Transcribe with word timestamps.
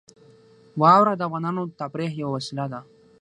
واوره 0.81 1.13
د 1.15 1.21
افغانانو 1.27 1.61
د 1.65 1.71
تفریح 1.81 2.11
یوه 2.21 2.31
وسیله 2.37 2.65
ده. 2.71 2.79